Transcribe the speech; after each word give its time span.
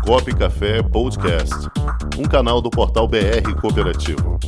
Comunicop 0.00 0.34
Café 0.34 0.82
Podcast, 0.82 1.54
um 2.18 2.24
canal 2.24 2.60
do 2.60 2.70
portal 2.70 3.06
BR 3.06 3.54
Cooperativo. 3.60 4.38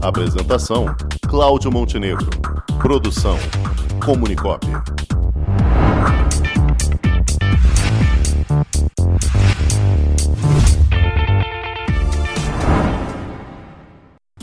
Apresentação: 0.00 0.86
Cláudio 1.28 1.70
Montenegro. 1.70 2.28
Produção: 2.80 3.36
Comunicop. 4.04 4.66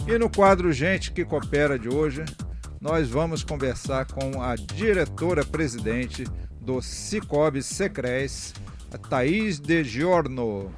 E 0.08 0.18
no 0.18 0.30
quadro 0.30 0.72
Gente 0.72 1.12
que 1.12 1.26
Coopera 1.26 1.78
de 1.78 1.90
hoje, 1.90 2.24
nós 2.80 3.10
vamos 3.10 3.44
conversar 3.44 4.06
com 4.06 4.42
a 4.42 4.56
diretora-presidente 4.56 6.26
do 6.62 6.82
Cicobi 6.82 7.62
Secres, 7.62 8.54
a 8.94 8.98
Thaís 8.98 9.60
De 9.60 9.84
Giorno. 9.84 10.71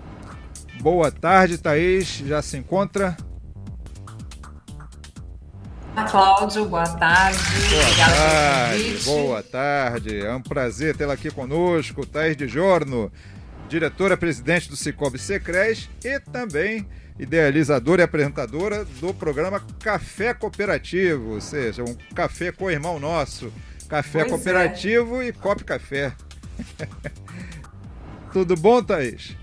Boa 0.82 1.11
tarde, 1.11 1.57
Thaís. 1.57 2.07
Já 2.25 2.42
se 2.42 2.57
encontra? 2.57 3.15
Olá, 5.93 6.06
Cláudio. 6.06 6.65
Boa 6.65 6.87
tarde. 6.87 7.39
Boa 7.70 7.96
tarde. 7.96 9.00
Boa 9.04 9.43
tarde. 9.43 10.20
É 10.20 10.34
um 10.34 10.42
prazer 10.42 10.96
tê-la 10.96 11.14
aqui 11.14 11.29
conosco, 11.29 12.06
Thaís 12.06 12.36
De 12.36 12.47
Giorno, 12.47 13.11
diretora-presidente 13.68 14.70
do 14.70 14.75
Cicobi 14.75 15.20
Secres 15.20 15.89
e 16.04 16.20
também 16.20 16.87
idealizadora 17.20 18.01
e 18.01 18.06
apresentadora 18.06 18.84
do 19.00 19.14
programa 19.14 19.62
Café 19.79 20.34
Cooperativo, 20.34 21.34
ou 21.34 21.42
seja, 21.42 21.84
um 21.84 21.96
café 22.15 22.51
com 22.51 22.65
o 22.65 22.71
irmão 22.71 23.00
nosso. 23.00 23.51
Café 23.87 24.21
pois 24.21 24.32
Cooperativo 24.32 25.21
é. 25.21 25.28
e 25.28 25.34
Cop 25.34 25.64
Café. 25.64 26.14
Tudo 28.32 28.56
bom, 28.56 28.82
Thaís? 28.82 29.36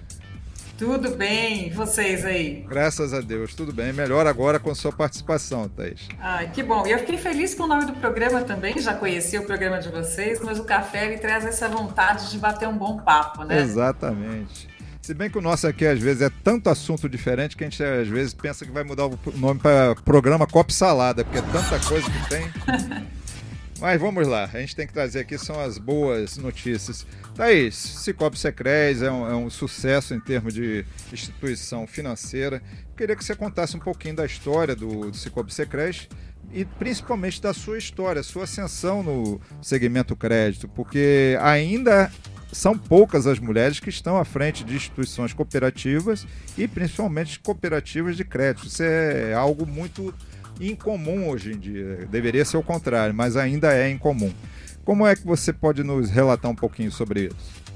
Tudo 0.78 1.10
bem, 1.10 1.70
vocês 1.70 2.24
aí? 2.24 2.64
Graças 2.68 3.12
a 3.12 3.20
Deus, 3.20 3.52
tudo 3.52 3.72
bem. 3.72 3.92
Melhor 3.92 4.26
agora 4.26 4.60
com 4.60 4.72
sua 4.74 4.92
participação, 4.92 5.68
Thaís. 5.68 6.08
Ai, 6.20 6.50
que 6.52 6.62
bom. 6.62 6.86
E 6.86 6.92
eu 6.92 7.00
fiquei 7.00 7.18
feliz 7.18 7.54
com 7.54 7.64
o 7.64 7.66
nome 7.66 7.84
do 7.84 7.94
programa 7.94 8.42
também, 8.42 8.78
já 8.78 8.94
conheci 8.94 9.36
o 9.36 9.44
programa 9.44 9.80
de 9.80 9.88
vocês, 9.88 10.40
mas 10.40 10.58
o 10.58 10.64
café 10.64 11.06
ele 11.06 11.18
traz 11.18 11.44
essa 11.44 11.68
vontade 11.68 12.30
de 12.30 12.38
bater 12.38 12.68
um 12.68 12.78
bom 12.78 12.98
papo, 12.98 13.42
né? 13.42 13.60
Exatamente. 13.60 14.68
Se 15.02 15.12
bem 15.12 15.28
que 15.28 15.38
o 15.38 15.42
nosso 15.42 15.66
aqui 15.66 15.84
às 15.84 15.98
vezes 15.98 16.22
é 16.22 16.30
tanto 16.44 16.70
assunto 16.70 17.08
diferente 17.08 17.56
que 17.56 17.64
a 17.64 17.68
gente 17.68 17.82
às 17.82 18.08
vezes 18.08 18.32
pensa 18.32 18.64
que 18.64 18.70
vai 18.70 18.84
mudar 18.84 19.06
o 19.06 19.18
nome 19.34 19.58
para 19.58 19.96
programa 19.96 20.46
Cop 20.46 20.72
Salada, 20.72 21.24
porque 21.24 21.38
é 21.38 21.42
tanta 21.42 21.80
coisa 21.80 22.08
que 22.08 22.28
tem. 22.28 23.08
Mas 23.80 24.00
vamos 24.00 24.26
lá, 24.26 24.50
a 24.52 24.58
gente 24.58 24.74
tem 24.74 24.88
que 24.88 24.92
trazer 24.92 25.20
aqui 25.20 25.38
são 25.38 25.60
as 25.60 25.78
boas 25.78 26.36
notícias. 26.36 27.06
Thaís, 27.36 27.76
Cicobi 27.76 28.36
Secres 28.36 29.02
é 29.02 29.10
um, 29.10 29.30
é 29.30 29.36
um 29.36 29.48
sucesso 29.48 30.14
em 30.14 30.20
termos 30.20 30.52
de 30.52 30.84
instituição 31.12 31.86
financeira. 31.86 32.60
Queria 32.96 33.14
que 33.14 33.24
você 33.24 33.36
contasse 33.36 33.76
um 33.76 33.80
pouquinho 33.80 34.16
da 34.16 34.26
história 34.26 34.74
do, 34.74 35.12
do 35.12 35.16
Cicobi 35.16 35.52
e 36.52 36.64
principalmente 36.64 37.40
da 37.40 37.54
sua 37.54 37.78
história, 37.78 38.22
sua 38.24 38.44
ascensão 38.44 39.02
no 39.02 39.40
segmento 39.62 40.16
crédito, 40.16 40.66
porque 40.66 41.38
ainda 41.40 42.10
são 42.50 42.76
poucas 42.76 43.26
as 43.26 43.38
mulheres 43.38 43.78
que 43.78 43.90
estão 43.90 44.16
à 44.16 44.24
frente 44.24 44.64
de 44.64 44.74
instituições 44.74 45.32
cooperativas 45.32 46.26
e 46.56 46.66
principalmente 46.66 47.38
cooperativas 47.38 48.16
de 48.16 48.24
crédito. 48.24 48.66
Isso 48.66 48.82
é 48.82 49.34
algo 49.34 49.66
muito 49.66 50.14
incomum 50.60 51.28
hoje 51.28 51.52
em 51.52 51.58
dia. 51.58 52.06
Deveria 52.10 52.44
ser 52.44 52.56
o 52.56 52.62
contrário, 52.62 53.14
mas 53.14 53.36
ainda 53.36 53.72
é 53.72 53.90
incomum. 53.90 54.32
Como 54.84 55.06
é 55.06 55.14
que 55.14 55.26
você 55.26 55.52
pode 55.52 55.82
nos 55.82 56.10
relatar 56.10 56.50
um 56.50 56.56
pouquinho 56.56 56.90
sobre 56.90 57.26
isso? 57.26 57.68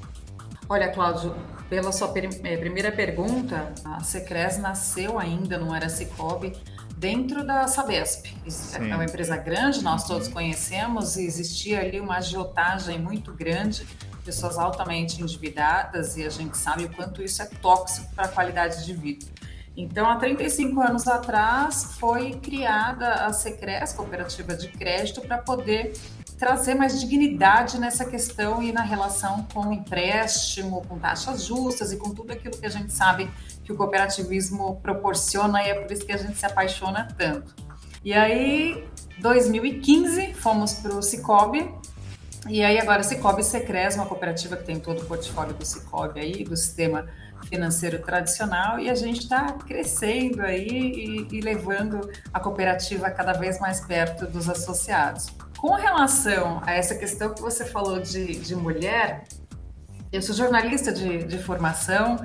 Olha, 0.69 0.89
Cláudio, 0.89 1.35
pela 1.69 1.93
sua 1.93 2.13
eh, 2.17 2.57
primeira 2.57 2.91
pergunta, 2.91 3.73
a 3.85 4.01
Secres 4.01 4.59
nasceu 4.59 5.19
ainda, 5.19 5.59
não 5.59 5.75
era 5.75 5.89
Cicobi, 5.89 6.55
dentro 6.97 7.45
da 7.45 7.67
Sabesp. 7.69 8.33
É 8.75 8.95
uma 8.95 9.05
empresa 9.05 9.37
grande, 9.37 9.83
nós 9.83 10.07
todos 10.07 10.29
conhecemos, 10.29 11.17
e 11.17 11.27
existia 11.27 11.81
ali 11.81 12.01
uma 12.01 12.17
agiotagem 12.17 12.99
muito 12.99 13.33
grande, 13.33 13.87
pessoas 14.25 14.57
altamente 14.57 15.21
endividadas, 15.21 16.17
e 16.17 16.25
a 16.25 16.31
gente 16.31 16.57
sabe 16.57 16.85
o 16.85 16.89
quanto 16.89 17.23
isso 17.23 17.43
é 17.43 17.47
tóxico 17.61 18.15
para 18.15 18.25
a 18.25 18.29
qualidade 18.29 18.87
de 18.87 18.95
vida. 18.95 19.27
Então, 19.77 20.09
há 20.09 20.17
35 20.17 20.81
anos 20.81 21.09
atrás, 21.09 21.97
foi 21.99 22.33
criada 22.33 23.27
a 23.27 23.33
Secres, 23.33 23.93
Cooperativa 23.93 24.55
de 24.55 24.69
Crédito, 24.69 25.23
para 25.23 25.39
poder 25.39 25.95
trazer 26.39 26.75
mais 26.75 26.99
dignidade 27.01 27.79
nessa 27.79 28.05
questão 28.05 28.63
e 28.63 28.73
na 28.73 28.83
relação 28.83 29.47
com 29.55 29.73
empréstimo, 29.73 30.85
com 30.89 30.99
taxas 30.99 31.45
justas 31.45 31.93
e 31.93 31.97
com 31.97 32.11
tudo 32.11 32.33
aquilo 32.33 32.59
que 32.59 32.67
a 32.67 32.69
gente 32.69 32.93
sabe 32.93 33.31
que 33.63 33.73
o 33.73 33.77
cooperativismo 33.77 34.81
proporciona 34.83 35.63
e 35.63 35.71
é 35.71 35.75
por 35.75 35.91
isso 35.91 36.05
que 36.05 36.13
a 36.13 36.17
gente 36.17 36.37
se 36.37 36.45
apaixona 36.45 37.09
tanto. 37.17 37.55
E 38.05 38.13
aí, 38.13 38.85
2015, 39.21 40.35
fomos 40.35 40.75
para 40.75 40.95
o 40.95 41.03
Cicobi, 41.03 41.73
e 42.49 42.65
aí 42.65 42.77
agora 42.81 43.05
Cicobi 43.05 43.45
Secres, 43.45 43.95
uma 43.95 44.07
cooperativa 44.07 44.57
que 44.57 44.65
tem 44.65 44.81
todo 44.81 45.03
o 45.03 45.07
portfólio 45.07 45.55
do 45.55 45.65
Cicobi 45.65 46.19
aí, 46.19 46.43
do 46.43 46.57
sistema 46.57 47.07
financeiro 47.49 47.99
tradicional 48.01 48.79
e 48.79 48.89
a 48.89 48.95
gente 48.95 49.21
está 49.21 49.53
crescendo 49.53 50.43
aí 50.43 50.69
e, 50.69 51.29
e, 51.37 51.41
levando 51.41 52.11
a 52.33 52.41
cooperativa 52.41 53.11
cada 53.11 53.33
vez 53.33 53.59
mais 53.61 53.81
perto 53.81 54.27
dos 54.27 54.49
associados. 54.49 55.27
Com 55.59 55.75
relação 55.75 56.61
a 56.65 56.73
essa 56.73 56.95
questão 56.95 57.33
que 57.33 57.41
você 57.41 57.65
falou 57.65 58.01
de, 58.01 58.37
de 58.37 58.57
mulher, 58.57 59.25
eu 60.13 60.21
sou 60.21 60.35
jornalista 60.35 60.93
de, 60.93 61.25
de 61.25 61.39
formação, 61.39 62.17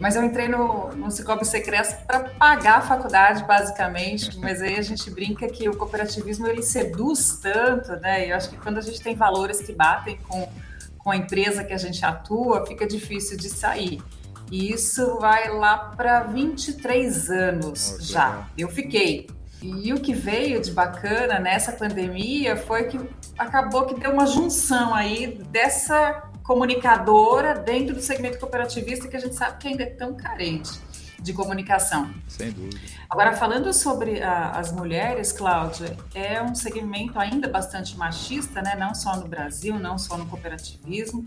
mas 0.00 0.16
eu 0.16 0.22
entrei 0.22 0.48
no, 0.48 0.88
no 0.94 1.10
Cicobi 1.10 1.44
Secreto 1.44 2.06
para 2.06 2.20
pagar 2.20 2.78
a 2.78 2.80
faculdade, 2.80 3.44
basicamente. 3.44 4.38
Mas 4.38 4.62
aí 4.62 4.78
a 4.78 4.82
gente 4.82 5.10
brinca 5.10 5.48
que 5.48 5.68
o 5.68 5.76
cooperativismo 5.76 6.46
ele 6.46 6.62
seduz 6.62 7.38
tanto, 7.42 7.92
né? 7.96 8.26
E 8.26 8.30
eu 8.30 8.36
acho 8.36 8.48
que 8.50 8.56
quando 8.56 8.78
a 8.78 8.80
gente 8.80 9.00
tem 9.00 9.14
valores 9.14 9.60
que 9.60 9.72
batem 9.72 10.16
com, 10.28 10.48
com 10.96 11.10
a 11.10 11.16
empresa 11.16 11.64
que 11.64 11.72
a 11.72 11.78
gente 11.78 12.04
atua, 12.04 12.64
fica 12.66 12.86
difícil 12.86 13.36
de 13.36 13.48
sair. 13.48 14.00
E 14.50 14.72
isso 14.72 15.18
vai 15.18 15.50
lá 15.50 15.76
para 15.76 16.22
23 16.24 17.30
anos 17.30 17.98
já. 18.00 18.48
Eu 18.56 18.68
fiquei. 18.68 19.28
E 19.60 19.92
o 19.92 20.00
que 20.00 20.14
veio 20.14 20.62
de 20.62 20.70
bacana 20.70 21.38
nessa 21.38 21.72
pandemia 21.72 22.56
foi 22.56 22.84
que 22.84 22.98
acabou 23.36 23.86
que 23.86 23.94
deu 23.98 24.12
uma 24.12 24.26
junção 24.26 24.94
aí 24.94 25.38
dessa 25.50 26.30
comunicadora 26.44 27.54
dentro 27.54 27.94
do 27.94 28.00
segmento 28.00 28.38
cooperativista 28.38 29.08
que 29.08 29.16
a 29.16 29.20
gente 29.20 29.34
sabe 29.34 29.58
que 29.58 29.68
ainda 29.68 29.82
é 29.82 29.90
tão 29.90 30.14
carente 30.14 30.80
de 31.20 31.32
comunicação. 31.32 32.14
Sem 32.28 32.52
dúvida. 32.52 32.78
Agora, 33.10 33.34
falando 33.34 33.72
sobre 33.72 34.22
a, 34.22 34.50
as 34.50 34.72
mulheres, 34.72 35.32
Cláudia, 35.32 35.96
é 36.14 36.40
um 36.40 36.54
segmento 36.54 37.18
ainda 37.18 37.48
bastante 37.48 37.96
machista, 37.96 38.62
né? 38.62 38.76
não 38.78 38.94
só 38.94 39.16
no 39.16 39.26
Brasil, 39.26 39.78
não 39.78 39.98
só 39.98 40.16
no 40.16 40.26
cooperativismo, 40.26 41.26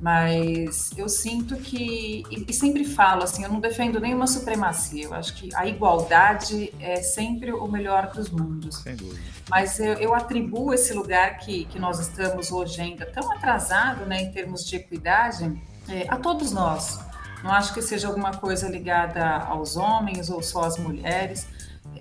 mas 0.00 0.90
eu 0.96 1.08
sinto 1.08 1.56
que, 1.56 2.22
e, 2.30 2.52
sempre 2.52 2.84
falo 2.84 3.22
assim, 3.22 3.42
eu 3.44 3.48
não 3.48 3.60
defendo 3.60 3.98
nenhuma 3.98 4.26
supremacia, 4.26 5.04
eu 5.04 5.14
acho 5.14 5.34
que 5.34 5.54
a 5.54 5.66
igualdade 5.66 6.72
é 6.80 6.96
sempre 6.96 7.52
o 7.52 7.66
melhor 7.66 8.10
dos 8.12 8.30
mundos. 8.30 8.76
Sem 8.76 8.94
dúvida. 8.96 9.20
Mas 9.48 9.80
eu, 9.80 9.94
eu 9.94 10.14
atribuo 10.14 10.74
esse 10.74 10.92
lugar 10.92 11.38
que, 11.38 11.64
que 11.66 11.78
nós 11.78 11.98
estamos 11.98 12.52
hoje 12.52 12.80
ainda 12.80 13.06
tão 13.06 13.32
atrasado 13.32 14.04
né, 14.04 14.22
em 14.22 14.30
termos 14.32 14.66
de 14.66 14.76
equidade 14.76 15.50
é, 15.88 16.06
a 16.08 16.16
todos 16.16 16.52
nós. 16.52 16.98
Não 17.42 17.52
acho 17.52 17.72
que 17.72 17.80
seja 17.80 18.08
alguma 18.08 18.32
coisa 18.32 18.68
ligada 18.68 19.24
aos 19.24 19.76
homens 19.76 20.30
ou 20.30 20.42
só 20.42 20.64
às 20.64 20.78
mulheres 20.78 21.46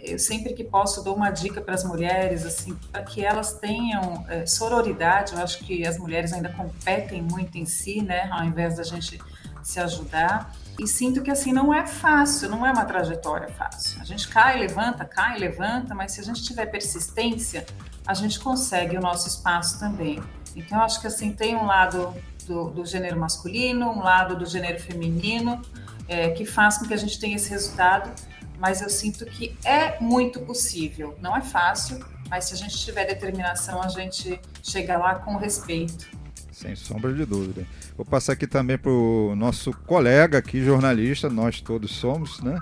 eu 0.03 0.19
sempre 0.19 0.53
que 0.53 0.63
posso 0.63 1.03
dou 1.03 1.15
uma 1.15 1.29
dica 1.29 1.61
para 1.61 1.73
as 1.73 1.83
mulheres, 1.83 2.45
assim, 2.45 2.75
para 2.91 3.03
que 3.03 3.23
elas 3.23 3.53
tenham 3.53 4.25
é, 4.27 4.45
sororidade. 4.45 5.33
Eu 5.33 5.39
acho 5.39 5.59
que 5.59 5.85
as 5.85 5.97
mulheres 5.97 6.33
ainda 6.33 6.49
competem 6.49 7.21
muito 7.21 7.57
em 7.57 7.65
si, 7.65 8.01
né, 8.01 8.29
ao 8.31 8.43
invés 8.43 8.77
da 8.77 8.83
gente 8.83 9.19
se 9.63 9.79
ajudar. 9.79 10.53
E 10.79 10.87
sinto 10.87 11.21
que 11.21 11.31
assim 11.31 11.51
não 11.51 11.73
é 11.73 11.87
fácil, 11.87 12.49
não 12.49 12.65
é 12.65 12.71
uma 12.71 12.85
trajetória 12.85 13.47
fácil. 13.49 13.99
A 14.01 14.05
gente 14.05 14.27
cai, 14.27 14.59
levanta, 14.59 15.05
cai, 15.05 15.39
levanta, 15.39 15.95
mas 15.95 16.11
se 16.11 16.19
a 16.19 16.23
gente 16.23 16.43
tiver 16.43 16.67
persistência, 16.67 17.65
a 18.05 18.13
gente 18.13 18.39
consegue 18.39 18.97
o 18.97 19.01
nosso 19.01 19.27
espaço 19.27 19.79
também. 19.79 20.21
Então, 20.55 20.77
eu 20.77 20.83
acho 20.83 21.01
que 21.01 21.07
assim 21.07 21.33
tem 21.33 21.55
um 21.55 21.65
lado 21.65 22.13
do, 22.45 22.69
do 22.69 22.85
gênero 22.85 23.19
masculino, 23.19 23.89
um 23.89 24.03
lado 24.03 24.35
do 24.35 24.45
gênero 24.45 24.79
feminino, 24.79 25.61
é, 26.07 26.29
que 26.29 26.45
faz 26.45 26.77
com 26.77 26.85
que 26.85 26.93
a 26.93 26.97
gente 26.97 27.19
tenha 27.19 27.35
esse 27.35 27.49
resultado 27.49 28.11
mas 28.59 28.81
eu 28.81 28.89
sinto 28.89 29.25
que 29.25 29.57
é 29.63 29.99
muito 29.99 30.39
possível. 30.39 31.17
Não 31.21 31.35
é 31.35 31.41
fácil, 31.41 32.03
mas 32.29 32.45
se 32.45 32.53
a 32.53 32.57
gente 32.57 32.77
tiver 32.77 33.05
determinação, 33.05 33.81
a 33.81 33.87
gente 33.87 34.39
chega 34.63 34.97
lá 34.97 35.15
com 35.15 35.37
respeito. 35.37 36.07
Sem 36.51 36.75
sombra 36.75 37.13
de 37.13 37.25
dúvida. 37.25 37.65
Vou 37.97 38.05
passar 38.05 38.33
aqui 38.33 38.47
também 38.47 38.77
para 38.77 38.91
o 38.91 39.35
nosso 39.35 39.73
colega 39.85 40.37
aqui, 40.37 40.63
jornalista, 40.63 41.29
nós 41.29 41.59
todos 41.59 41.91
somos, 41.91 42.41
né? 42.41 42.57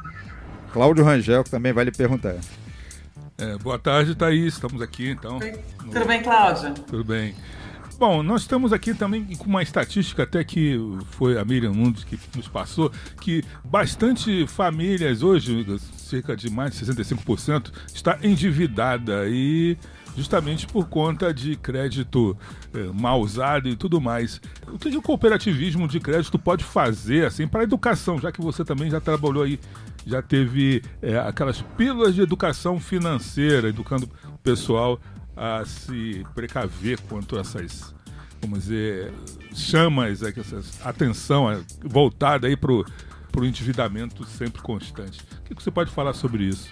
Cláudio 0.72 1.04
Rangel, 1.06 1.44
que 1.44 1.51
também 1.51 1.72
vai 1.72 1.86
lhe 1.86 1.92
perguntar. 1.92 2.36
É, 3.38 3.57
boa 3.57 3.78
tarde, 3.78 4.16
Thaís. 4.16 4.56
Estamos 4.56 4.81
aqui, 4.81 5.10
então. 5.10 5.39
Tudo 5.39 6.06
bem, 6.06 6.24
Cláudio? 6.24 6.74
Tudo 6.74 7.04
bem. 7.04 7.36
Bom, 7.98 8.24
nós 8.24 8.42
estamos 8.42 8.74
aqui 8.74 8.94
também 8.94 9.24
com 9.36 9.45
uma 9.45 9.62
estatística 9.62 10.24
até 10.24 10.44
que 10.44 10.78
foi 11.12 11.40
a 11.40 11.45
Miriam 11.45 11.72
Nunes 11.72 12.04
que 12.04 12.19
nos 12.36 12.48
passou, 12.48 12.92
que 13.22 13.44
bastante 13.63 14.45
famílias 14.48 15.22
hoje, 15.22 15.66
cerca 15.95 16.36
de 16.36 16.50
mais 16.50 16.78
de 16.78 16.86
65%, 16.86 17.72
está 17.94 18.18
endividada 18.22 19.28
e 19.28 19.78
justamente 20.16 20.68
por 20.68 20.88
conta 20.88 21.34
de 21.34 21.56
crédito 21.56 22.38
é, 22.74 22.84
mal 22.94 23.19
usado 23.19 23.68
e 23.69 23.75
tudo 23.75 24.00
mais. 24.01 24.42
O 24.68 24.78
que 24.78 24.96
o 24.96 25.01
cooperativismo 25.01 25.88
de 25.88 26.00
crédito 26.00 26.38
pode 26.38 26.63
fazer 26.63 27.25
assim 27.25 27.48
para 27.48 27.62
a 27.62 27.63
educação, 27.63 28.19
já 28.19 28.31
que 28.31 28.42
você 28.42 28.63
também 28.63 28.89
já 28.89 29.00
trabalhou 29.00 29.44
aí, 29.44 29.60
já 30.06 30.22
teve 30.22 30.84
é, 31.01 31.18
aquelas 31.18 31.62
pílulas 31.78 32.13
de 32.13 32.22
educação 32.22 32.80
financeira, 32.80 33.69
educando 33.69 34.10
o 34.28 34.38
pessoal 34.39 35.00
a 35.35 35.65
se 35.65 36.25
precaver 36.35 37.00
quanto 37.01 37.38
a 37.38 37.41
essas, 37.41 37.94
vamos 38.41 38.62
dizer, 38.63 39.13
chamas, 39.53 40.21
é, 40.21 40.30
essa 40.30 40.62
atenção 40.88 41.51
é, 41.51 41.62
voltada 41.83 42.47
aí 42.47 42.56
para 42.56 42.71
o 42.71 43.45
endividamento 43.45 44.25
sempre 44.25 44.62
constante. 44.62 45.21
O 45.50 45.56
que 45.56 45.63
você 45.63 45.71
pode 45.71 45.91
falar 45.91 46.13
sobre 46.13 46.45
isso? 46.45 46.71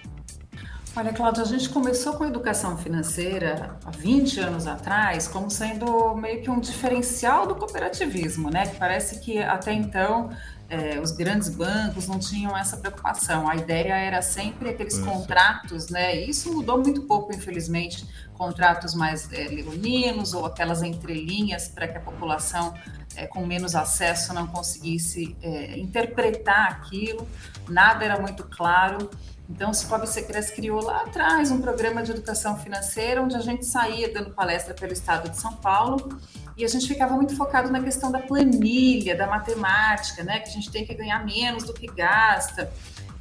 Olha, 0.94 1.14
Cláudia, 1.14 1.44
a 1.44 1.46
gente 1.46 1.70
começou 1.70 2.14
com 2.16 2.26
a 2.26 2.28
educação 2.28 2.78
financeira 2.78 3.78
há 3.86 3.92
20 3.92 4.42
anos 4.42 4.68
atrás 4.68 5.26
como 5.26 5.50
sendo 5.50 6.14
meio 6.16 6.42
que 6.42 6.50
um 6.50 6.60
diferencial 6.60 7.48
do 7.48 7.56
cooperativismo, 7.56 8.50
né? 8.50 8.68
Que 8.68 8.76
parece 8.76 9.22
que 9.22 9.38
até 9.40 9.72
então 9.72 10.32
é, 10.72 11.02
os 11.02 11.12
grandes 11.12 11.50
bancos 11.50 12.08
não 12.08 12.18
tinham 12.18 12.58
essa 12.58 12.78
preocupação. 12.78 13.50
A 13.50 13.58
ideia 13.58 13.94
era 13.94 14.22
sempre 14.22 14.70
aqueles 14.70 14.94
Isso. 14.94 15.06
contratos, 15.06 15.90
né? 15.90 16.16
E 16.16 16.30
isso 16.30 16.54
mudou 16.54 16.78
muito 16.78 17.02
pouco, 17.02 17.34
infelizmente, 17.34 18.08
contratos 18.36 18.96
mais 18.96 19.32
é, 19.34 19.50
leoninos 19.50 20.34
ou 20.34 20.46
aquelas 20.46 20.82
entrelinhas 20.82 21.68
para 21.68 21.90
que 21.90 21.98
a 21.98 22.02
população 22.02 22.74
é, 23.18 23.28
com 23.28 23.46
menos 23.46 23.76
acesso 23.76 24.34
não 24.34 24.48
conseguisse 24.48 25.36
é, 25.42 25.78
interpretar 25.78 26.72
aquilo. 26.72 27.28
Nada 27.68 28.06
era 28.06 28.18
muito 28.18 28.46
claro. 28.46 29.10
Então, 29.50 29.72
o 29.72 29.74
Cicobi 29.74 30.08
Secres 30.08 30.52
criou 30.52 30.82
lá 30.82 31.02
atrás 31.02 31.52
um 31.52 31.60
programa 31.60 32.02
de 32.02 32.12
educação 32.12 32.58
financeira, 32.58 33.22
onde 33.22 33.36
a 33.36 33.42
gente 33.42 33.66
saía 33.66 34.14
dando 34.14 34.32
palestra 34.32 34.74
pelo 34.74 34.94
estado 34.94 35.30
de 35.30 35.38
São 35.38 35.52
Paulo 35.56 36.18
e 36.58 36.66
a 36.66 36.68
gente 36.68 36.88
ficava 36.88 37.16
muito 37.16 37.36
focado 37.36 37.72
na 37.72 37.82
questão 37.82 38.12
da 38.12 38.20
planilha, 38.20 39.16
da 39.16 39.28
matemática, 39.28 40.24
né? 40.24 40.40
Que 40.40 40.50
a 40.50 40.52
gente 40.52 40.72
tem 40.72 40.86
que 40.86 40.94
ganhar 40.94 41.26
menos 41.26 41.64
do 41.64 41.74
que 41.74 41.88
gasta. 41.88 42.72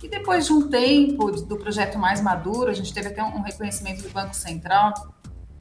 E 0.02 0.08
depois 0.08 0.46
de 0.46 0.52
um 0.52 0.68
tempo 0.68 1.30
do 1.30 1.56
projeto 1.56 1.98
mais 1.98 2.20
maduro, 2.20 2.70
a 2.70 2.74
gente 2.74 2.92
teve 2.92 3.08
até 3.08 3.22
um 3.22 3.42
reconhecimento 3.42 4.02
do 4.02 4.10
Banco 4.10 4.34
Central 4.34 4.94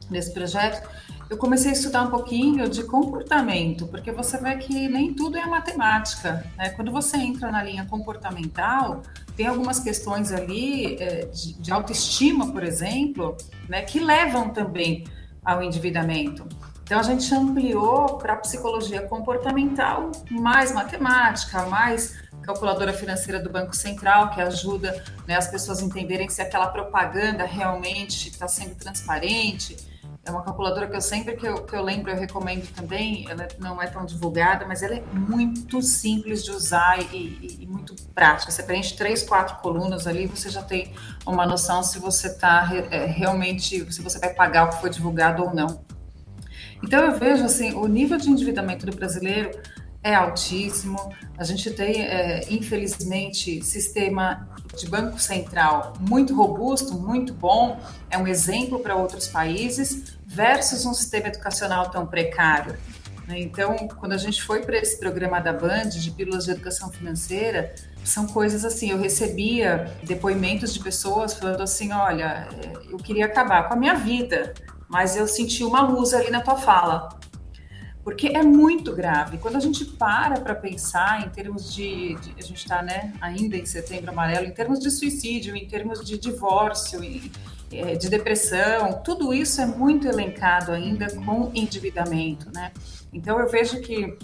nesse 0.09 0.33
projeto, 0.33 0.87
eu 1.29 1.37
comecei 1.37 1.69
a 1.69 1.73
estudar 1.73 2.01
um 2.01 2.09
pouquinho 2.09 2.67
de 2.67 2.83
comportamento, 2.83 3.85
porque 3.87 4.11
você 4.11 4.37
vê 4.39 4.55
que 4.57 4.87
nem 4.87 5.13
tudo 5.13 5.37
é 5.37 5.45
matemática. 5.45 6.43
Né? 6.57 6.71
Quando 6.71 6.91
você 6.91 7.17
entra 7.17 7.51
na 7.51 7.61
linha 7.63 7.85
comportamental, 7.85 9.03
tem 9.37 9.45
algumas 9.45 9.79
questões 9.79 10.31
ali 10.31 10.95
é, 10.95 11.25
de, 11.25 11.53
de, 11.53 11.71
autoestima, 11.71 12.51
por 12.51 12.63
exemplo, 12.63 13.37
né, 13.67 13.83
que 13.83 13.99
levam 13.99 14.49
também 14.49 15.03
ao 15.45 15.61
endividamento. 15.61 16.47
Então 16.89 16.99
a 16.99 17.03
gente 17.03 17.31
ampliou 17.35 18.17
para 18.17 18.35
psicologia 18.37 19.03
comportamental 19.03 20.09
mais 20.31 20.71
matemática, 20.71 21.67
mais 21.67 22.17
calculadora 22.41 22.91
financeira 22.91 23.39
do 23.39 23.47
Banco 23.47 23.75
Central, 23.75 24.31
que 24.31 24.41
ajuda 24.41 25.03
né, 25.27 25.35
as 25.35 25.47
pessoas 25.47 25.83
a 25.83 25.85
entenderem 25.85 26.27
se 26.29 26.41
aquela 26.41 26.65
propaganda 26.65 27.45
realmente 27.45 28.29
está 28.29 28.47
sendo 28.47 28.73
transparente 28.73 29.77
é 30.25 30.31
uma 30.31 30.43
calculadora 30.43 30.87
que 30.87 30.95
eu 30.95 31.01
sempre 31.01 31.35
que 31.35 31.47
eu, 31.47 31.63
que 31.63 31.75
eu 31.75 31.81
lembro, 31.81 32.11
eu 32.11 32.17
recomendo 32.17 32.67
também. 32.73 33.25
Ela 33.29 33.47
não 33.57 33.81
é 33.81 33.87
tão 33.87 34.05
divulgada, 34.05 34.65
mas 34.65 34.83
ela 34.83 34.95
é 34.95 35.01
muito 35.11 35.81
simples 35.81 36.43
de 36.43 36.51
usar 36.51 36.99
e, 36.99 37.17
e, 37.17 37.63
e 37.63 37.67
muito 37.67 37.95
prática. 38.13 38.51
Você 38.51 38.61
preenche 38.63 38.95
três, 38.95 39.23
quatro 39.23 39.57
colunas 39.57 40.05
ali, 40.05 40.27
você 40.27 40.49
já 40.49 40.61
tem 40.61 40.93
uma 41.25 41.45
noção 41.45 41.81
se 41.81 41.99
você 41.99 42.27
está 42.27 42.69
é, 42.91 43.05
realmente, 43.05 43.91
se 43.91 44.01
você 44.01 44.19
vai 44.19 44.33
pagar 44.33 44.65
o 44.65 44.69
que 44.69 44.81
foi 44.81 44.89
divulgado 44.89 45.43
ou 45.43 45.53
não. 45.53 45.81
Então 46.83 47.03
eu 47.03 47.17
vejo 47.17 47.43
assim, 47.43 47.73
o 47.73 47.87
nível 47.87 48.17
de 48.17 48.29
endividamento 48.29 48.85
do 48.85 48.95
brasileiro 48.95 49.51
é 50.01 50.15
altíssimo. 50.15 50.97
A 51.37 51.43
gente 51.43 51.69
tem, 51.71 52.03
é, 52.03 52.41
infelizmente, 52.49 53.61
sistema 53.63 54.47
de 54.77 54.87
banco 54.87 55.19
central 55.19 55.93
muito 55.99 56.35
robusto, 56.35 56.93
muito 56.93 57.33
bom, 57.33 57.79
é 58.09 58.17
um 58.17 58.27
exemplo 58.27 58.79
para 58.79 58.95
outros 58.95 59.27
países, 59.27 60.17
versus 60.25 60.85
um 60.85 60.93
sistema 60.93 61.27
educacional 61.27 61.89
tão 61.89 62.05
precário. 62.05 62.77
Né? 63.27 63.39
Então, 63.39 63.75
quando 63.87 64.13
a 64.13 64.17
gente 64.17 64.41
foi 64.41 64.61
para 64.61 64.77
esse 64.77 64.99
programa 64.99 65.39
da 65.39 65.51
Band 65.51 65.89
de 65.89 66.11
pílulas 66.11 66.45
de 66.45 66.51
educação 66.51 66.89
financeira, 66.91 67.73
são 68.03 68.25
coisas 68.25 68.63
assim. 68.63 68.91
Eu 68.91 68.99
recebia 68.99 69.93
depoimentos 70.03 70.73
de 70.73 70.79
pessoas 70.79 71.33
falando 71.33 71.61
assim: 71.61 71.91
olha, 71.91 72.47
é, 72.63 72.93
eu 72.93 72.97
queria 72.97 73.25
acabar 73.25 73.67
com 73.67 73.73
a 73.73 73.77
minha 73.77 73.95
vida, 73.95 74.53
mas 74.89 75.15
eu 75.15 75.27
senti 75.27 75.63
uma 75.63 75.81
luz 75.81 76.13
ali 76.13 76.29
na 76.29 76.41
tua 76.41 76.57
fala 76.57 77.19
porque 78.09 78.29
é 78.29 78.41
muito 78.41 78.91
grave. 78.95 79.37
Quando 79.37 79.57
a 79.57 79.59
gente 79.59 79.85
para 79.85 80.39
para 80.39 80.55
pensar 80.55 81.25
em 81.25 81.29
termos 81.29 81.71
de, 81.73 82.15
de 82.15 82.33
a 82.39 82.41
gente 82.41 82.57
está 82.57 82.81
né, 82.81 83.13
ainda 83.21 83.55
em 83.55 83.67
setembro 83.67 84.09
amarelo, 84.09 84.47
em 84.47 84.51
termos 84.51 84.79
de 84.79 84.89
suicídio, 84.89 85.55
em 85.55 85.67
termos 85.67 86.03
de 86.03 86.17
divórcio, 86.17 87.01
é, 87.71 87.95
de 87.95 88.09
depressão, 88.09 89.01
tudo 89.03 89.31
isso 89.31 89.61
é 89.61 89.65
muito 89.67 90.07
elencado 90.07 90.71
ainda 90.71 91.13
com 91.17 91.51
endividamento, 91.53 92.49
né? 92.51 92.71
Então 93.13 93.39
eu 93.39 93.47
vejo 93.47 93.79
que 93.81 94.17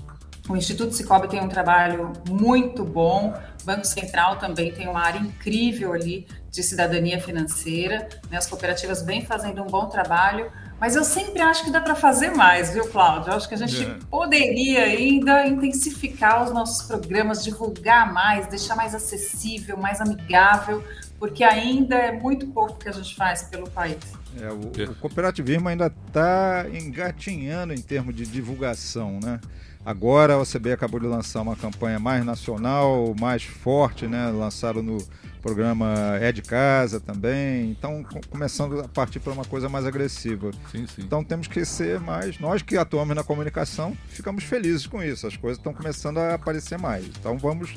o 0.47 0.55
Instituto 0.55 0.93
Cicobi 0.93 1.27
tem 1.27 1.41
um 1.41 1.49
trabalho 1.49 2.13
muito 2.29 2.83
bom, 2.83 3.33
o 3.61 3.65
Banco 3.65 3.85
Central 3.85 4.37
também 4.37 4.71
tem 4.71 4.87
uma 4.87 5.01
área 5.01 5.19
incrível 5.19 5.93
ali 5.93 6.27
de 6.51 6.61
cidadania 6.61 7.19
financeira, 7.19 8.07
né? 8.29 8.37
as 8.37 8.47
cooperativas 8.47 9.01
vêm 9.01 9.25
fazendo 9.25 9.61
um 9.63 9.67
bom 9.67 9.87
trabalho, 9.87 10.51
mas 10.79 10.95
eu 10.95 11.03
sempre 11.03 11.41
acho 11.41 11.63
que 11.63 11.71
dá 11.71 11.81
para 11.81 11.95
fazer 11.95 12.31
mais, 12.31 12.71
viu, 12.71 12.87
Cláudio? 12.87 13.31
Eu 13.31 13.37
acho 13.37 13.47
que 13.47 13.55
a 13.55 13.57
gente 13.57 13.83
é. 13.83 13.97
poderia 14.09 14.83
ainda 14.83 15.47
intensificar 15.47 16.43
os 16.43 16.51
nossos 16.51 16.85
programas, 16.85 17.43
divulgar 17.43 18.13
mais, 18.13 18.47
deixar 18.47 18.75
mais 18.75 18.93
acessível, 18.93 19.77
mais 19.77 19.99
amigável, 19.99 20.83
porque 21.17 21.43
ainda 21.43 21.95
é 21.95 22.11
muito 22.11 22.47
pouco 22.47 22.77
que 22.77 22.89
a 22.89 22.91
gente 22.91 23.15
faz 23.15 23.43
pelo 23.43 23.69
país. 23.69 23.97
É, 24.39 24.49
o, 24.51 24.91
o 24.91 24.95
cooperativismo 24.95 25.69
ainda 25.69 25.87
está 25.87 26.65
engatinhando 26.69 27.73
em 27.73 27.81
termos 27.81 28.13
de 28.13 28.25
divulgação, 28.25 29.19
né? 29.23 29.39
Agora 29.85 30.33
a 30.33 30.39
OCB 30.39 30.71
acabou 30.71 30.99
de 30.99 31.05
lançar 31.05 31.43
uma 31.43 31.55
campanha 31.55 31.99
mais 31.99 32.25
nacional, 32.25 33.13
mais 33.19 33.43
forte, 33.43 34.07
né? 34.07 34.31
Lançaram 34.31 34.81
no 34.81 34.97
programa 35.45 36.17
É 36.19 36.31
de 36.31 36.41
Casa 36.41 36.99
também. 36.99 37.69
Então, 37.69 38.03
começando 38.31 38.79
a 38.79 38.87
partir 38.87 39.19
para 39.19 39.31
uma 39.31 39.45
coisa 39.45 39.69
mais 39.69 39.85
agressiva. 39.85 40.49
Sim, 40.71 40.87
sim. 40.87 41.03
Então, 41.03 41.23
temos 41.23 41.47
que 41.47 41.63
ser 41.63 41.99
mais. 41.99 42.39
Nós 42.39 42.63
que 42.63 42.75
atuamos 42.75 43.15
na 43.15 43.23
comunicação, 43.23 43.95
ficamos 44.07 44.43
felizes 44.43 44.87
com 44.87 45.03
isso. 45.03 45.27
As 45.27 45.37
coisas 45.37 45.59
estão 45.59 45.71
começando 45.71 46.17
a 46.17 46.33
aparecer 46.33 46.79
mais. 46.79 47.05
Então, 47.05 47.37
vamos 47.37 47.75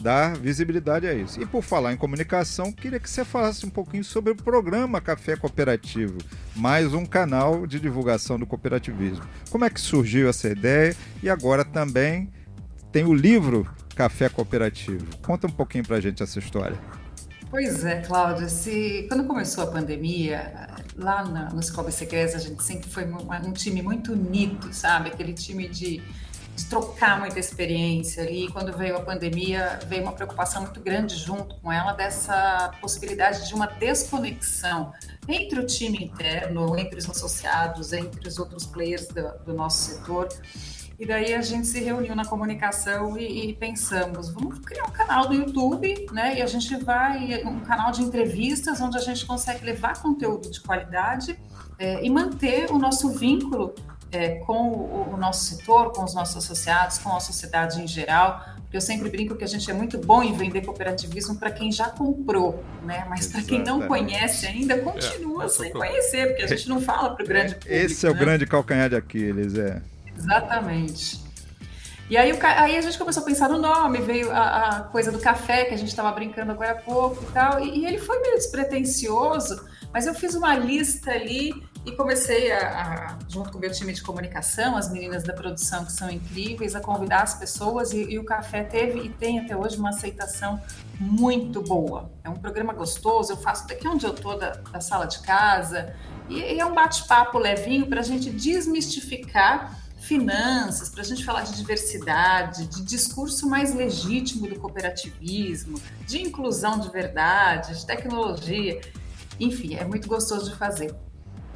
dar 0.00 0.34
visibilidade 0.34 1.06
a 1.06 1.12
isso. 1.12 1.38
E 1.42 1.44
por 1.44 1.60
falar 1.60 1.92
em 1.92 1.96
comunicação, 1.98 2.72
queria 2.72 2.98
que 2.98 3.10
você 3.10 3.22
falasse 3.22 3.66
um 3.66 3.70
pouquinho 3.70 4.02
sobre 4.02 4.32
o 4.32 4.36
programa 4.36 4.98
Café 4.98 5.36
Cooperativo, 5.36 6.16
mais 6.56 6.94
um 6.94 7.04
canal 7.04 7.66
de 7.66 7.78
divulgação 7.78 8.38
do 8.38 8.46
cooperativismo. 8.46 9.26
Como 9.50 9.66
é 9.66 9.68
que 9.68 9.78
surgiu 9.78 10.26
essa 10.26 10.48
ideia? 10.48 10.96
E 11.22 11.28
agora 11.28 11.66
também 11.66 12.32
tem 12.90 13.04
o 13.04 13.12
livro 13.12 13.68
Café 13.94 14.30
Cooperativo. 14.30 15.04
Conta 15.18 15.46
um 15.46 15.50
pouquinho 15.50 15.84
para 15.84 15.96
a 15.96 16.00
gente 16.00 16.22
essa 16.22 16.38
história. 16.38 16.78
Pois 17.50 17.84
é, 17.84 18.00
Cláudia. 18.02 18.48
Se, 18.48 19.06
quando 19.08 19.24
começou 19.24 19.64
a 19.64 19.66
pandemia, 19.66 20.68
lá 20.96 21.24
na, 21.24 21.50
nos 21.50 21.68
Cobre 21.68 21.90
Secretos, 21.90 22.36
a 22.36 22.38
gente 22.38 22.62
sempre 22.62 22.88
foi 22.88 23.04
um, 23.04 23.16
um, 23.16 23.52
time 23.52 23.82
muito 23.82 24.12
unido, 24.12 24.72
sabe? 24.72 25.08
Aquele 25.08 25.32
time 25.32 25.68
de, 25.68 26.00
de 26.54 26.64
trocar 26.66 27.18
muita 27.18 27.40
experiência 27.40 28.22
ali. 28.22 28.48
Quando 28.52 28.72
veio 28.76 28.96
a 28.96 29.00
pandemia, 29.00 29.80
veio 29.88 30.02
uma 30.02 30.12
preocupação 30.12 30.62
muito 30.62 30.80
grande 30.80 31.16
junto 31.16 31.56
com 31.56 31.72
ela 31.72 31.92
dessa 31.92 32.70
possibilidade 32.80 33.48
de 33.48 33.52
uma 33.52 33.66
desconexão 33.66 34.92
entre 35.26 35.58
o 35.58 35.66
time 35.66 36.04
interno, 36.04 36.78
entre 36.78 37.00
os 37.00 37.10
associados, 37.10 37.92
entre 37.92 38.28
os 38.28 38.38
outros 38.38 38.64
players 38.64 39.08
do, 39.08 39.44
do 39.44 39.54
nosso 39.54 39.90
setor. 39.90 40.28
E 41.00 41.06
daí 41.06 41.32
a 41.32 41.40
gente 41.40 41.66
se 41.66 41.80
reuniu 41.80 42.14
na 42.14 42.26
comunicação 42.26 43.16
e, 43.16 43.48
e, 43.48 43.54
pensamos, 43.54 44.28
vamos 44.28 44.58
criar 44.58 44.84
um 44.84 44.90
canal 44.90 45.26
do 45.26 45.32
YouTube, 45.32 46.06
né? 46.12 46.38
E 46.38 46.42
a 46.42 46.46
gente 46.46 46.76
vai, 46.76 47.42
um 47.42 47.60
canal 47.60 47.90
de 47.90 48.02
entrevistas 48.02 48.82
onde 48.82 48.98
a 48.98 49.00
gente 49.00 49.24
consegue 49.24 49.64
levar 49.64 50.02
conteúdo 50.02 50.50
de 50.50 50.60
qualidade 50.60 51.38
é, 51.78 52.04
e 52.04 52.10
manter 52.10 52.70
o 52.70 52.78
nosso 52.78 53.08
vínculo 53.14 53.74
é, 54.12 54.40
com 54.40 54.68
o, 54.68 55.14
o, 55.14 55.16
nosso 55.16 55.56
setor, 55.56 55.90
com 55.90 56.04
os 56.04 56.14
nossos 56.14 56.36
associados, 56.36 56.98
com 56.98 57.16
a 57.16 57.20
sociedade 57.20 57.80
em 57.80 57.88
geral. 57.88 58.44
Porque 58.56 58.76
eu 58.76 58.80
sempre 58.82 59.08
brinco 59.08 59.34
que 59.34 59.42
a 59.42 59.48
gente 59.48 59.70
é 59.70 59.72
muito 59.72 59.96
bom 59.96 60.22
em 60.22 60.34
vender 60.34 60.66
cooperativismo 60.66 61.36
para 61.36 61.50
quem 61.50 61.72
já 61.72 61.88
comprou, 61.88 62.62
né? 62.82 63.06
Mas 63.08 63.26
para 63.26 63.40
quem 63.40 63.64
não 63.64 63.88
conhece 63.88 64.46
ainda, 64.46 64.78
continua 64.78 65.46
é, 65.46 65.48
sem 65.48 65.72
conhecer, 65.72 66.26
porque 66.26 66.42
a 66.42 66.46
gente 66.46 66.68
não 66.68 66.78
fala 66.78 67.16
para 67.16 67.24
o 67.24 67.26
grande 67.26 67.54
público. 67.54 67.74
Esse 67.74 68.06
é 68.06 68.10
o 68.10 68.12
né? 68.12 68.20
grande 68.20 68.46
calcanhar 68.46 68.90
de 68.90 68.96
Aquiles, 68.96 69.56
é. 69.56 69.80
Exatamente. 70.20 71.30
E 72.10 72.16
aí, 72.16 72.32
o, 72.32 72.38
aí 72.42 72.76
a 72.76 72.80
gente 72.80 72.98
começou 72.98 73.22
a 73.22 73.26
pensar 73.26 73.48
no 73.48 73.56
nome, 73.56 73.98
veio 73.98 74.32
a, 74.32 74.78
a 74.78 74.80
coisa 74.82 75.12
do 75.12 75.20
café, 75.20 75.66
que 75.66 75.74
a 75.74 75.76
gente 75.76 75.90
estava 75.90 76.10
brincando 76.10 76.50
agora 76.50 76.72
há 76.72 76.74
pouco 76.74 77.22
e 77.22 77.32
tal, 77.32 77.60
e, 77.60 77.78
e, 77.78 77.86
ele 77.86 77.98
foi 77.98 78.20
meio 78.20 78.34
despretensioso, 78.34 79.64
mas 79.92 80.08
eu 80.08 80.14
fiz 80.14 80.34
uma 80.34 80.56
lista 80.56 81.12
ali 81.12 81.52
e 81.86 81.92
comecei, 81.92 82.50
a, 82.50 82.58
a, 82.58 83.18
junto 83.28 83.52
com 83.52 83.58
o 83.58 83.60
meu 83.60 83.70
time 83.70 83.92
de 83.92 84.02
comunicação, 84.02 84.76
as 84.76 84.90
meninas 84.90 85.22
da 85.22 85.32
produção 85.32 85.84
que 85.84 85.92
são 85.92 86.10
incríveis, 86.10 86.74
a 86.74 86.80
convidar 86.80 87.22
as 87.22 87.34
pessoas, 87.34 87.92
e, 87.92 88.02
e 88.02 88.18
o 88.18 88.24
café 88.24 88.64
teve 88.64 88.98
e 88.98 89.08
tem 89.08 89.38
até 89.38 89.56
hoje 89.56 89.76
uma 89.76 89.90
aceitação 89.90 90.60
muito 90.98 91.62
boa. 91.62 92.10
É 92.24 92.28
um 92.28 92.34
programa 92.34 92.72
gostoso, 92.72 93.34
eu 93.34 93.36
faço 93.36 93.68
daqui 93.68 93.86
onde 93.86 94.04
eu 94.04 94.10
estou, 94.10 94.36
da, 94.36 94.50
da 94.50 94.80
sala 94.80 95.06
de 95.06 95.20
casa, 95.20 95.94
e, 96.28 96.40
e 96.40 96.58
é 96.58 96.66
um 96.66 96.74
bate-papo 96.74 97.38
levinho 97.38 97.86
para 97.86 98.00
a 98.00 98.04
gente 98.04 98.30
desmistificar 98.30 99.78
finanças, 100.00 100.88
para 100.88 101.02
a 101.02 101.04
gente 101.04 101.24
falar 101.24 101.42
de 101.42 101.54
diversidade, 101.54 102.66
de 102.66 102.82
discurso 102.82 103.48
mais 103.48 103.74
legítimo 103.74 104.48
do 104.48 104.58
cooperativismo, 104.58 105.80
de 106.06 106.22
inclusão 106.22 106.78
de 106.78 106.90
verdade, 106.90 107.78
de 107.78 107.86
tecnologia. 107.86 108.80
Enfim, 109.38 109.76
é 109.76 109.84
muito 109.84 110.08
gostoso 110.08 110.50
de 110.50 110.56
fazer. 110.56 110.94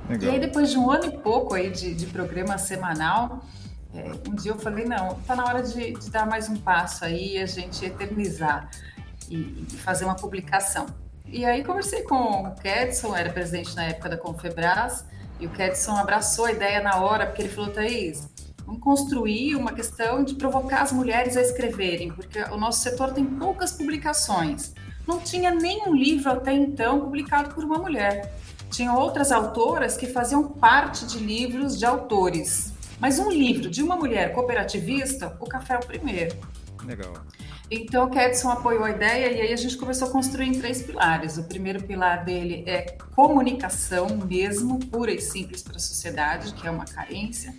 Legal. 0.08 0.30
E 0.30 0.34
aí, 0.34 0.40
depois 0.40 0.70
de 0.70 0.78
um 0.78 0.90
ano 0.90 1.06
e 1.06 1.18
pouco 1.18 1.54
aí 1.54 1.70
de, 1.70 1.94
de 1.94 2.06
programa 2.06 2.58
semanal, 2.58 3.42
é, 3.94 4.10
um 4.28 4.34
dia 4.34 4.52
eu 4.52 4.58
falei, 4.58 4.84
não, 4.84 5.12
está 5.18 5.34
na 5.34 5.44
hora 5.44 5.62
de, 5.62 5.92
de, 5.92 6.10
dar 6.10 6.26
mais 6.26 6.48
um 6.48 6.56
passo 6.56 7.04
aí, 7.04 7.38
a 7.38 7.46
gente 7.46 7.84
eternizar 7.84 8.68
e, 9.30 9.66
e, 9.72 9.76
fazer 9.76 10.04
uma 10.04 10.16
publicação. 10.16 10.86
E 11.26 11.44
aí 11.44 11.64
conversei 11.64 12.02
com 12.02 12.42
o 12.42 12.54
Kedson, 12.56 13.16
era 13.16 13.32
presidente 13.32 13.74
na 13.74 13.84
época 13.84 14.10
da 14.10 14.18
Confebras, 14.18 15.06
e 15.40 15.46
o 15.46 15.50
Kedson 15.50 15.96
abraçou 15.96 16.46
a 16.46 16.52
ideia 16.52 16.80
na 16.80 16.96
hora, 16.96 17.26
porque 17.26 17.42
ele 17.42 17.48
falou, 17.50 17.70
Thaís, 17.70 18.28
Vamos 18.66 18.80
construir 18.80 19.56
uma 19.56 19.72
questão 19.72 20.24
de 20.24 20.34
provocar 20.34 20.80
as 20.80 20.90
mulheres 20.90 21.36
a 21.36 21.42
escreverem, 21.42 22.10
porque 22.10 22.40
o 22.44 22.56
nosso 22.56 22.80
setor 22.80 23.12
tem 23.12 23.24
poucas 23.24 23.72
publicações. 23.72 24.72
Não 25.06 25.20
tinha 25.20 25.50
nenhum 25.50 25.94
livro 25.94 26.30
até 26.30 26.52
então 26.52 27.00
publicado 27.00 27.54
por 27.54 27.62
uma 27.62 27.76
mulher. 27.76 28.34
Tinha 28.70 28.94
outras 28.94 29.30
autoras 29.30 29.96
que 29.96 30.06
faziam 30.06 30.48
parte 30.48 31.04
de 31.04 31.18
livros 31.18 31.78
de 31.78 31.84
autores. 31.84 32.72
Mas 32.98 33.18
um 33.18 33.30
livro 33.30 33.68
de 33.68 33.82
uma 33.82 33.96
mulher 33.96 34.32
cooperativista, 34.32 35.36
o 35.38 35.46
café 35.46 35.74
é 35.74 35.78
o 35.78 35.86
primeiro. 35.86 36.34
Legal. 36.84 37.12
Então, 37.70 38.04
o 38.04 38.10
Kedson 38.10 38.50
apoiou 38.50 38.84
a 38.84 38.90
ideia 38.90 39.32
e 39.32 39.40
aí 39.40 39.52
a 39.52 39.56
gente 39.56 39.76
começou 39.76 40.08
a 40.08 40.10
construir 40.10 40.48
em 40.48 40.58
três 40.58 40.82
pilares. 40.82 41.38
O 41.38 41.44
primeiro 41.44 41.82
pilar 41.82 42.24
dele 42.24 42.62
é 42.66 42.82
comunicação 43.14 44.08
mesmo, 44.18 44.78
pura 44.78 45.10
e 45.10 45.20
simples 45.20 45.62
para 45.62 45.76
a 45.76 45.80
sociedade, 45.80 46.52
que 46.52 46.66
é 46.66 46.70
uma 46.70 46.84
carência. 46.84 47.54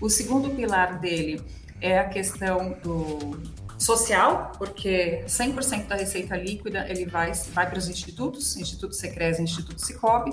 O 0.00 0.08
segundo 0.08 0.50
pilar 0.50 0.98
dele 0.98 1.42
é 1.80 1.98
a 1.98 2.08
questão 2.08 2.76
do 2.82 3.40
social, 3.78 4.52
porque 4.56 5.22
100% 5.26 5.86
da 5.86 5.96
receita 5.96 6.36
líquida 6.36 6.86
ele 6.88 7.04
vai, 7.04 7.32
vai 7.52 7.68
para 7.68 7.78
os 7.78 7.88
institutos, 7.88 8.56
Instituto 8.56 8.94
Secres 8.94 9.38
e 9.38 9.42
Instituto 9.42 9.84
Cicobi. 9.84 10.32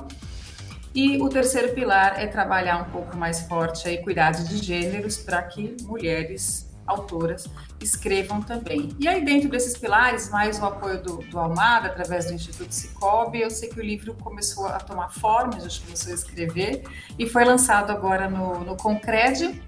E 0.93 1.21
o 1.21 1.29
terceiro 1.29 1.73
pilar 1.73 2.19
é 2.19 2.25
trabalhar 2.25 2.77
um 2.77 2.91
pouco 2.91 3.17
mais 3.17 3.41
forte 3.41 3.87
a 3.87 3.91
equidade 3.91 4.47
de 4.47 4.57
gêneros 4.57 5.17
para 5.17 5.41
que 5.43 5.75
mulheres 5.81 6.68
autoras 6.89 7.47
escrevam 7.79 8.41
também. 8.41 8.89
E 8.99 9.07
aí, 9.07 9.23
dentro 9.23 9.49
desses 9.49 9.77
pilares, 9.77 10.29
mais 10.29 10.59
o 10.59 10.65
apoio 10.65 11.01
do, 11.01 11.17
do 11.17 11.39
Almada, 11.39 11.87
através 11.87 12.25
do 12.25 12.33
Instituto 12.33 12.71
Cicobi, 12.73 13.41
eu 13.41 13.49
sei 13.49 13.69
que 13.69 13.79
o 13.79 13.83
livro 13.83 14.13
começou 14.15 14.67
a 14.67 14.79
tomar 14.79 15.09
forma, 15.09 15.55
a 15.55 15.59
gente 15.59 15.81
começou 15.81 16.11
a 16.11 16.15
escrever, 16.15 16.83
e 17.17 17.27
foi 17.27 17.45
lançado 17.45 17.91
agora 17.91 18.29
no, 18.29 18.61
no 18.61 18.75
Concred, 18.75 19.61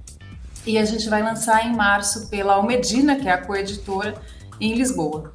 e 0.65 0.77
a 0.77 0.85
gente 0.85 1.09
vai 1.09 1.23
lançar 1.23 1.65
em 1.65 1.75
março 1.75 2.29
pela 2.29 2.53
Almedina, 2.53 3.15
que 3.15 3.27
é 3.27 3.31
a 3.31 3.45
coeditora, 3.45 4.21
em 4.59 4.75
Lisboa. 4.75 5.33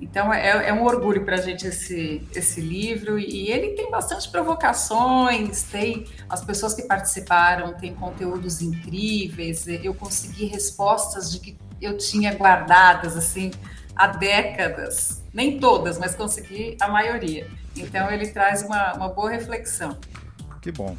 Então 0.00 0.32
é, 0.32 0.68
é 0.68 0.72
um 0.72 0.84
orgulho 0.84 1.24
para 1.24 1.36
a 1.36 1.40
gente 1.40 1.66
esse, 1.66 2.22
esse 2.34 2.60
livro 2.60 3.18
e 3.18 3.50
ele 3.50 3.70
tem 3.70 3.90
bastante 3.90 4.30
provocações, 4.30 5.64
tem 5.64 6.04
as 6.28 6.44
pessoas 6.44 6.72
que 6.72 6.82
participaram 6.82 7.74
têm 7.74 7.94
conteúdos 7.94 8.62
incríveis. 8.62 9.66
Eu 9.66 9.92
consegui 9.94 10.46
respostas 10.46 11.32
de 11.32 11.40
que 11.40 11.58
eu 11.80 11.96
tinha 11.96 12.32
guardadas 12.34 13.16
assim 13.16 13.50
há 13.94 14.06
décadas, 14.06 15.22
nem 15.34 15.58
todas, 15.58 15.98
mas 15.98 16.14
consegui 16.14 16.76
a 16.80 16.88
maioria. 16.88 17.48
Então 17.76 18.10
ele 18.10 18.28
traz 18.28 18.62
uma, 18.62 18.94
uma 18.94 19.08
boa 19.08 19.30
reflexão. 19.30 19.98
Que 20.62 20.70
bom. 20.70 20.96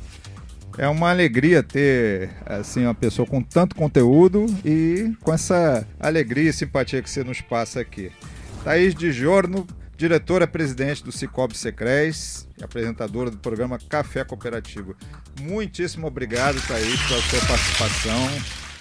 É 0.77 0.88
uma 0.88 1.10
alegria 1.10 1.63
ter 1.63 2.32
assim 2.46 2.84
uma 2.84 2.96
pessoa 2.96 3.25
com 3.25 3.41
tanto 3.41 3.75
conteúdo 3.75 4.46
e 4.63 5.13
com 5.22 5.34
essa 5.34 5.86
alegria 6.00 6.50
e 6.50 6.53
simpatia 6.53 7.01
que 7.01 7.10
você 7.10 7.24
nos 7.24 7.41
passa 7.41 7.79
aqui. 7.79 8.12
Thaís 8.63 8.94
de 8.94 9.12
Giorno, 9.12 9.66
diretora-presidente 9.96 11.04
do 11.04 11.12
Cicobi 11.12 11.58
Secres 11.58 12.48
apresentadora 12.62 13.32
do 13.32 13.38
programa 13.38 13.80
Café 13.89 14.24
Cooperativo. 14.24 14.96
Muitíssimo 15.39 16.08
obrigado, 16.08 16.62
Thaís, 16.68 17.01
pela 17.08 17.22
sua 17.22 17.39
participação. 17.48 18.30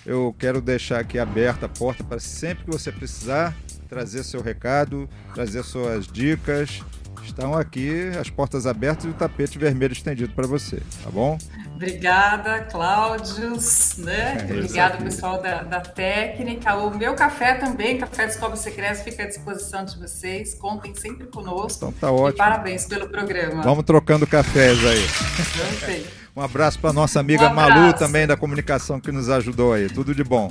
Eu 0.04 0.34
quero 0.38 0.60
deixar 0.60 1.00
aqui 1.00 1.18
aberta 1.18 1.66
a 1.66 1.68
porta 1.68 2.02
para 2.02 2.18
sempre 2.18 2.64
que 2.64 2.70
você 2.70 2.90
precisar 2.90 3.56
trazer 3.88 4.24
seu 4.24 4.42
recado, 4.42 5.08
trazer 5.34 5.62
suas 5.62 6.06
dicas. 6.06 6.82
Estão 7.22 7.54
aqui 7.54 8.08
as 8.20 8.30
portas 8.30 8.66
abertas 8.66 9.04
e 9.04 9.08
o 9.08 9.14
tapete 9.14 9.58
vermelho 9.58 9.92
estendido 9.92 10.32
para 10.34 10.46
você, 10.46 10.82
tá 11.02 11.10
bom? 11.10 11.38
Obrigada, 11.78 12.62
Cláudios, 12.62 13.94
né? 13.98 14.38
É, 14.40 14.52
Obrigada, 14.52 14.96
pessoal 14.96 15.40
da, 15.40 15.62
da, 15.62 15.80
técnica. 15.80 16.74
O 16.74 16.90
meu 16.90 17.14
café 17.14 17.54
também, 17.54 17.96
Café 17.98 18.26
Descobre 18.26 18.58
Secreto, 18.58 19.04
fica 19.04 19.22
à 19.22 19.26
disposição 19.26 19.84
de 19.84 19.96
vocês. 19.96 20.54
Contem 20.54 20.92
sempre 20.96 21.28
conosco. 21.28 21.86
Então 21.86 21.92
tá 21.92 22.10
ótimo. 22.10 22.30
E 22.30 22.36
parabéns 22.36 22.84
pelo 22.84 23.08
programa. 23.08 23.62
Vamos 23.62 23.84
trocando 23.84 24.26
cafés 24.26 24.76
aí. 24.84 26.04
um 26.36 26.42
abraço 26.42 26.80
para 26.80 26.92
nossa 26.92 27.20
amiga 27.20 27.48
um 27.48 27.54
Malu 27.54 27.92
também 27.92 28.26
da 28.26 28.36
comunicação 28.36 28.98
que 28.98 29.12
nos 29.12 29.30
ajudou 29.30 29.72
aí. 29.72 29.88
Tudo 29.88 30.12
de 30.12 30.24
bom. 30.24 30.50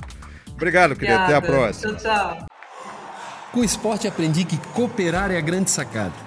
Obrigado, 0.53 0.95
querida. 0.95 1.25
Até 1.25 1.35
a 1.35 1.41
próxima. 1.41 1.93
Tchau, 1.95 2.37
tchau. 2.37 2.45
Com 3.51 3.59
o 3.59 3.65
esporte 3.65 4.07
aprendi 4.07 4.45
que 4.45 4.55
cooperar 4.73 5.29
é 5.29 5.37
a 5.37 5.41
grande 5.41 5.69
sacada 5.69 6.26